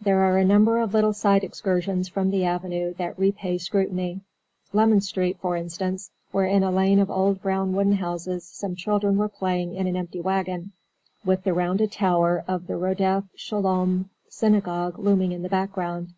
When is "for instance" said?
5.38-6.10